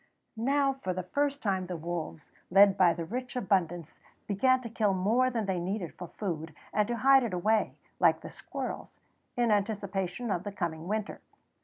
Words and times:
Now 0.35 0.73
for 0.81 0.93
the 0.95 1.03
first 1.03 1.43
time 1.43 1.67
the 1.67 1.77
wolves, 1.77 2.31
led 2.49 2.75
by 2.75 2.91
the 2.95 3.05
rich 3.05 3.35
abundance, 3.35 3.99
began 4.25 4.59
to 4.63 4.67
kill 4.71 4.95
more 4.95 5.29
than 5.29 5.45
they 5.45 5.59
needed 5.59 5.93
for 5.93 6.07
food 6.07 6.55
and 6.73 6.87
to 6.87 6.95
hide 6.97 7.21
it 7.21 7.35
away, 7.35 7.75
like 7.99 8.21
the 8.21 8.31
squirrels, 8.31 8.97
in 9.37 9.51
anticipation 9.51 10.31
of 10.31 10.43
the 10.43 10.51
coming 10.51 10.87
winter. 10.87 11.21